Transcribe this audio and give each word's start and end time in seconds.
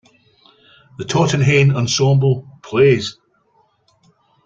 The 0.97 1.05
Tautenhayn 1.05 1.75
ensemble 1.75 2.47
plays! 2.63 3.19